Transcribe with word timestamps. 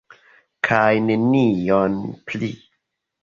Kaj 0.67 0.87
nenion 1.09 1.99
pli. 2.31 2.49